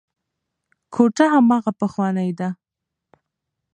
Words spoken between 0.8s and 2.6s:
کوټه هماغه پخوانۍ ده.